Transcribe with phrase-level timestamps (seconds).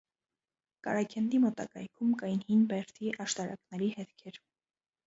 [0.87, 4.43] Կարաքենդի մոտակայքում կային հին բերդի աշտարակների հետքեր։